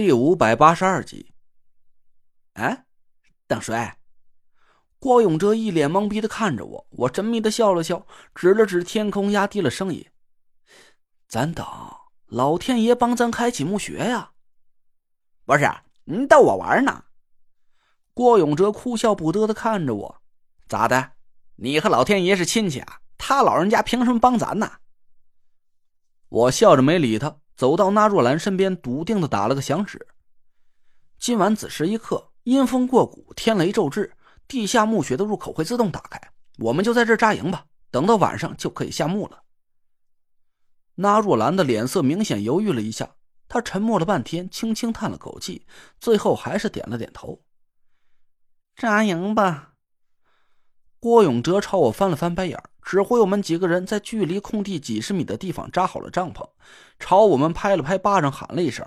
[0.00, 1.34] 第五百八十二集。
[2.54, 2.86] 哎，
[3.46, 3.92] 等谁？
[4.98, 10.08] 郭永哲一脸懵逼的看着我，我神秘的笑了笑，指了指天空，压低了声音
[11.28, 11.66] ：“咱等
[12.28, 14.32] 老天爷帮咱开启墓穴呀！”
[15.44, 15.70] 不是
[16.04, 17.04] 你逗我玩呢？
[18.14, 20.22] 郭永哲哭笑不得的看着我
[20.66, 21.12] ：“咋的？
[21.56, 23.02] 你和老天爷是亲戚啊？
[23.18, 24.78] 他老人家凭什么帮咱呢？”
[26.30, 30.06] 我笑着没理他，走到那若兰身边，笃定的打了个响指
[31.20, 34.16] ：“今晚子时一刻，阴风过谷，天雷骤至。”
[34.48, 36.18] 地下墓穴的入口会自动打开，
[36.56, 37.66] 我们就在这扎营吧。
[37.90, 39.42] 等到晚上就可以下墓了。
[40.94, 43.10] 那若兰的脸色明显犹豫了一下，
[43.46, 45.66] 她沉默了半天，轻轻叹了口气，
[46.00, 47.42] 最后还是点了点头。
[48.74, 49.69] 扎营吧。
[51.02, 56.46] 郭永哲朝我翻了翻白眼，指挥我们几个人在距离空地几十米的地方扎好了帐篷，
[56.98, 58.86] 朝我们拍了拍巴掌，喊了一声：“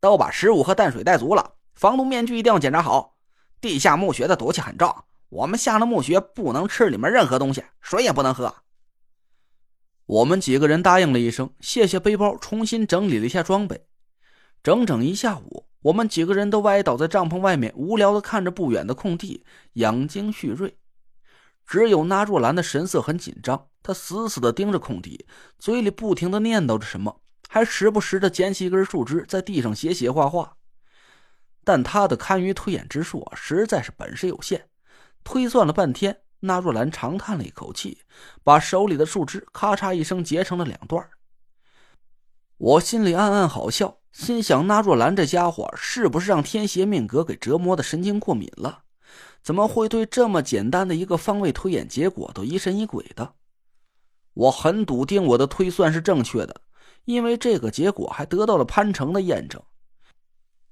[0.00, 3.18] 都把食物和淡水带足了，防毒面具一定要检查好。”
[3.62, 4.92] 地下墓穴的毒气很重，
[5.28, 8.52] 我们下了墓穴不能吃里面任何东西，水也不能喝。
[10.06, 13.86] 我们几个人答应了一声，卸下背包，重新整理了一下装备。
[14.60, 20.76] 整整一下午，我们几个人都歪倒在帐篷外面，无聊的看着不远的空地，养精蓄锐。
[21.66, 25.26] 只有那若兰的神色很紧张，她死死的盯着空地，
[25.58, 30.56] 嘴里不停的念叨着什么，还时不时的捡起一根树枝，在地上写写画画。
[31.64, 34.68] 但他的堪舆推演之术啊实在是本事有限，
[35.24, 37.98] 推算了半天，那若兰长叹了一口气，
[38.44, 41.04] 把手里的树枝咔嚓一声截成了两段。
[42.58, 48.84] 我心里暗暗好笑，心想那若兰这家伙是不是让天邪命格给折磨的神经过敏了？
[49.46, 53.34] 怎么会对这么简单的一个方位推演结果都疑神疑鬼的？
[54.34, 56.62] 我很笃定我的推算是正确的，
[57.04, 59.62] 因为这个结果还得到了潘成的验证。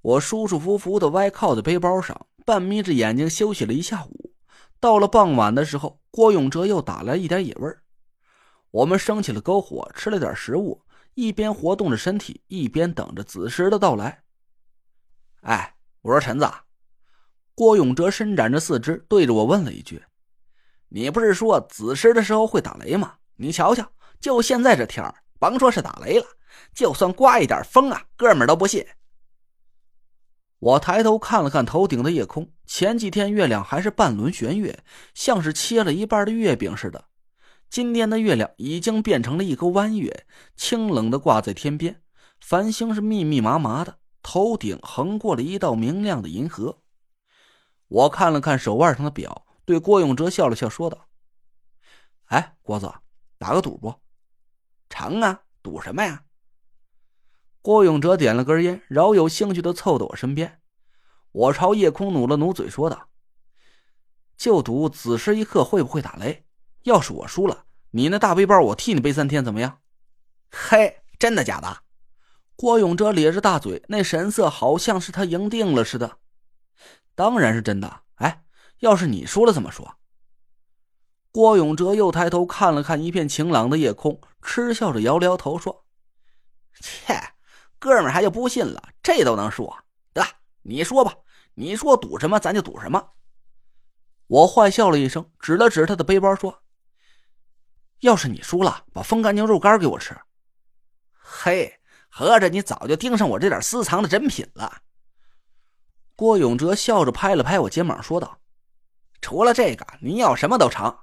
[0.00, 4.32] 我舒舒服服的歪靠在背包上，半眯着眼睛休息了一下午。
[4.80, 7.84] 到了傍晚的时候，郭永哲又打来一点野味儿。
[8.72, 10.82] 我们生起了篝火，吃了点食物，
[11.14, 14.24] 一边活动着身体，一边等着子时的到来。
[15.42, 16.50] 哎，我说陈子，
[17.54, 20.02] 郭永哲伸展着四肢，对着我问了一句
[20.90, 23.14] ：“你不是说子时的时候会打雷吗？
[23.36, 23.88] 你瞧瞧，
[24.18, 26.26] 就现在这天儿，甭说是打雷了，
[26.74, 28.84] 就算刮一点风啊，哥们儿都不信。”
[30.58, 34.82] 我抬头看了看头顶的夜空，前几天月亮还是半轮圆月，
[35.12, 37.04] 像是切了一半的月饼似的。
[37.68, 40.26] 今天的月亮已经变成了一钩弯月，
[40.56, 42.00] 清冷的挂在天边，
[42.40, 46.78] 繁星是密密麻麻的，头顶横过了一道明亮的银河。
[47.88, 51.06] 我看了看手腕上的表，对郭永哲笑了笑，说道
[52.26, 52.92] ：“哎，郭子，
[53.38, 53.94] 打个赌不？
[54.88, 56.24] 成啊，赌什么呀？”
[57.62, 60.60] 郭永哲点了根烟，饶有兴趣的凑到我身边。
[61.32, 63.08] 我朝夜空努了努嘴，说道
[64.36, 66.44] ：“就赌子时一刻会不会打雷。
[66.82, 69.80] 要是我输了，你那大背包我替你背三天，怎么样？”
[70.50, 71.82] 嘿，真的假的？
[72.54, 76.18] 郭永哲咧着大嘴，那神色好像是他赢定了似的。
[77.14, 78.00] 当然是真的。
[78.16, 78.44] 哎，
[78.78, 79.96] 要是你输了怎么说？
[81.30, 85.84] 郭永哲又抬头看了看一片晴朗的夜空，嗤笑着摇了摇头，说
[86.80, 87.18] ：“切。”
[87.78, 89.76] 哥们还就不信了，这都能说？
[90.14, 90.24] 得，
[90.62, 91.14] 你说吧，
[91.52, 93.10] 你说赌什么，咱就赌什么。
[94.26, 96.62] 我坏笑了一声，指了指他的背包，说
[98.00, 100.16] ：“要是你输了，把风干牛肉干给我吃。”
[101.12, 104.80] 嘿，合着你早就盯上我这点私藏的珍品了。
[106.16, 108.38] 郭永哲笑着拍了拍我肩膀，说道
[109.20, 110.96] ：“除了这个，您要什么都成。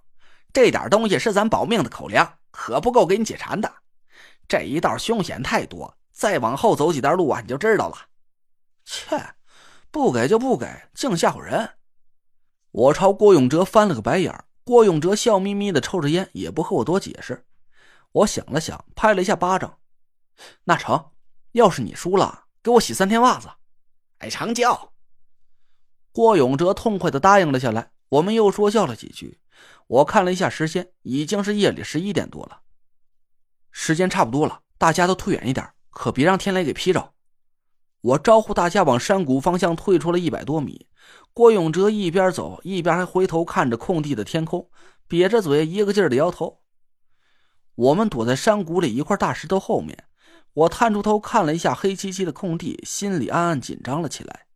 [0.54, 3.74] 这点东西是咱保命的口粮，可不够给你解馋的。
[4.48, 7.98] 这一道凶险太多。”再往后走几段路啊，你就知道了。
[8.86, 9.34] 切，
[9.90, 11.72] 不给就不给，净吓唬人！
[12.70, 17.48] 我朝郭永哲翻了个白眼郭永哲笑眯眯的抽着烟，也不和我多解释。
[18.12, 19.80] 我想了想，拍了一下巴掌
[20.66, 21.12] ：“那成，
[21.54, 23.50] 要是你输了，给我洗三天袜子。”
[24.20, 24.94] 哎，成交。
[26.12, 27.92] 郭永哲痛快的答应了下来。
[28.10, 29.40] 我们又说笑了几句。
[29.88, 32.62] 我看了一下时间，已经是夜里十一点多了。
[33.72, 35.70] 时间差不多了，大家都退远一点。
[35.90, 37.12] 可别让天雷给劈着！
[38.02, 40.88] 我招呼大家往山谷方向退出了一百多米。
[41.34, 44.70] 郭永哲一边走一边还回头看着空地的天空，
[45.08, 46.62] 瘪着嘴一个劲儿的摇头。
[47.76, 50.06] 我们躲在山谷里一块大石头后面，
[50.54, 54.48] 我探出头看了一下黑漆漆的空地，心里暗暗紧张了起来。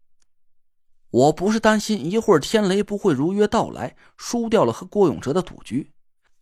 [1.11, 5.91] 我不是担心一会儿天雷不会如约到来，输掉了和郭永哲的赌局，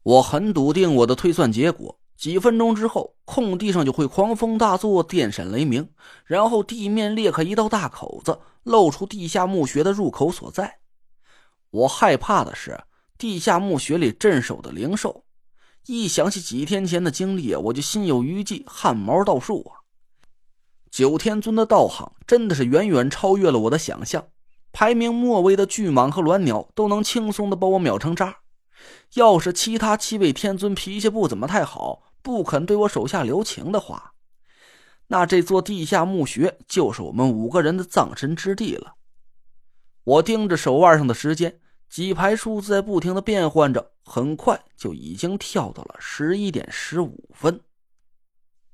[0.01, 2.00] 我很笃定我的推算结果。
[2.15, 5.89] 几分钟之后，空地上就会狂风大作，电闪雷鸣，
[6.25, 10.80] 然后地面裂开一道大口子，露出地下墓穴的入口所在。
[11.69, 12.81] 我害怕的是
[13.18, 15.25] 地下墓穴里镇守的灵兽，
[15.88, 19.83] 一想起几天前的经历，我就心有余悸，汗毛倒竖啊！
[20.89, 24.27] 九天尊的道行真的是远远超越了我的想象，
[24.74, 28.40] 排名末位的巨蟒和鸾鸟都能轻松的把我秒成渣。
[29.14, 34.14] 要是其他七位天尊脾气不怎么太好，不肯对我手下留情的话，
[35.08, 38.96] 那这座地下墓穴就是我们五个人的葬身之地了。
[40.04, 47.62] 我盯着手腕上的时间，几排数字在不停的变换着，很快就已经跳到了十一点十五分。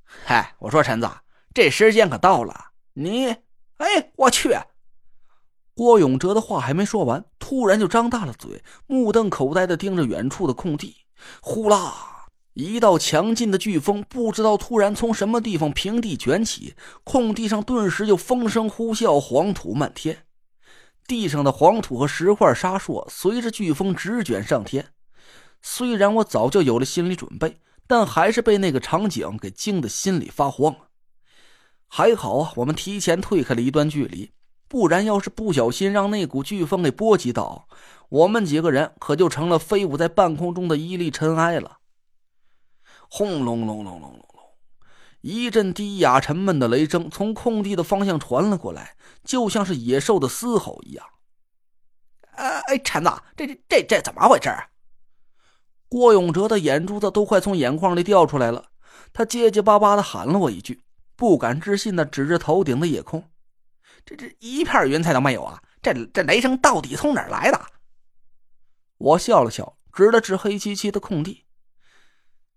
[0.05, 1.07] 嗨，我说陈子。
[1.53, 3.27] 这时间可到了，你，
[3.77, 4.55] 哎，我去！
[5.79, 10.93] 郭永哲的话还没说完，突然就张大了嘴，目瞪口呆的盯着远处的空地。
[11.39, 16.73] 呼啦，一道强劲的飓风，不知道突然从什么地方平地卷起，
[17.05, 20.25] 空地上顿时就风声呼啸，黄土漫天。
[21.07, 24.87] 地上的黄土和石块沙烁，随着飓风直卷上天。
[25.61, 27.55] 虽然我早就有了心理准备，
[27.87, 30.75] 但还是被那个场景给惊得心里发慌。
[31.87, 34.31] 还好啊，我们提前退开了一段距离，
[34.69, 37.67] 不然要是不小心让那股飓风给波及到，
[38.07, 41.79] 我们几个人可就成了飞舞在半空中的一粒尘埃了。
[43.09, 44.43] 轰隆隆隆隆隆隆，
[45.21, 51.05] 一阵低哑沉闷的雷声从空地的方向传了过来，就像是野兽的嘶吼一样。
[52.35, 54.49] 呃，哎，陈子，这这这这怎么回事？
[55.87, 58.65] 郭永哲的眼珠子都快从眼眶里掉出来了，
[59.11, 60.83] 他结结巴巴的喊了我一句。
[61.15, 63.25] 不敢置信的指着头顶的夜空，
[64.09, 65.61] 这这一片云彩都没有啊！
[65.83, 67.61] 这这雷声到底从哪儿来的？
[68.97, 71.45] 我笑了笑，指了指黑漆漆的空地：“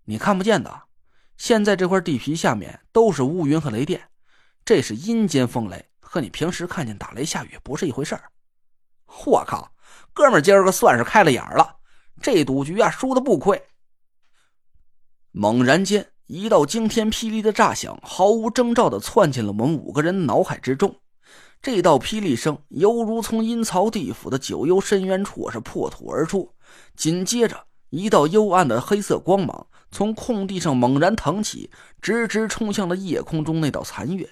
[0.05, 0.85] 你看不见的，
[1.37, 4.09] 现在这块地皮下面都是乌云和雷电，
[4.65, 8.31] 这是阴间风雷，和你平时看见打雷下雨不是一回事儿。”
[9.27, 9.71] 我靠，
[10.11, 11.77] 哥们儿今儿个算是开了眼了，
[12.19, 13.63] 这赌局啊输的不亏。
[15.29, 16.09] 猛然间。
[16.27, 21.02] 一道惊天霹雳的炸响，毫无征兆的窜进了我们五个人脑海之中。
[21.63, 26.53] 这道霹雳声犹如从阴曹地府的九幽深渊处是破土而出。
[26.97, 31.71] 紧接着，一道幽暗的黑色光芒从空地上猛然腾起，
[32.01, 34.29] 直直冲向了夜空中那道残月。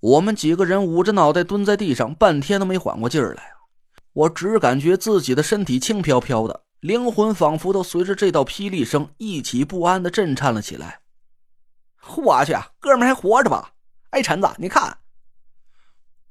[0.00, 3.54] 我们几个人捂着脑袋蹲在地上，半天都没缓过劲儿来。
[4.12, 6.64] 我只感觉自己的身体轻飘飘的。
[6.80, 11.00] 灵魂仿佛都随着这道霹雳声一起不安的震颤了起来。
[12.16, 13.72] 我去，哥们还活着吧？
[14.10, 14.98] 哎，陈子，你看！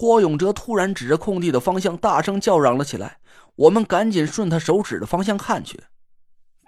[0.01, 3.19] 郭永哲突然指着空地的方向，大声叫嚷了起来。
[3.55, 5.79] 我们赶紧顺他手指的方向看去，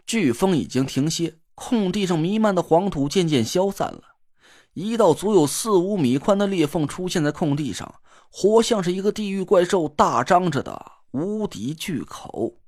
[0.06, 4.02] 飓风已经停歇，空地上弥漫的黄土渐渐消散了。
[4.76, 7.96] 一道足有四五米宽的裂缝出现在空地上，
[8.32, 12.60] 活像是一个地狱怪兽大张着的无敌巨口。